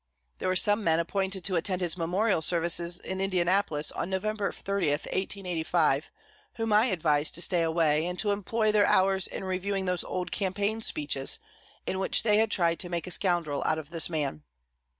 There 0.39 0.49
were 0.49 0.55
some 0.55 0.83
men 0.83 0.97
appointed 0.97 1.43
to 1.45 1.55
attend 1.57 1.79
his 1.81 1.95
memorial 1.95 2.41
services 2.41 2.97
in 2.97 3.21
Indianapolis 3.21 3.91
on 3.91 4.09
November 4.09 4.51
30, 4.51 4.87
1885, 4.89 6.09
whom 6.55 6.73
I 6.73 6.87
advised 6.87 7.35
to 7.35 7.41
stay 7.43 7.61
away, 7.61 8.07
and 8.07 8.17
to 8.17 8.31
employ 8.31 8.71
their 8.71 8.87
hours 8.87 9.27
in 9.27 9.43
reviewing 9.43 9.85
those 9.85 10.03
old 10.03 10.31
campaign 10.31 10.81
speeches, 10.81 11.37
in 11.85 11.99
which 11.99 12.23
they 12.23 12.37
had 12.37 12.49
tried 12.49 12.79
to 12.79 12.89
make 12.89 13.05
a 13.05 13.11
scoundrel 13.11 13.61
out 13.63 13.77
of 13.77 13.91
this 13.91 14.09
man. 14.09 14.41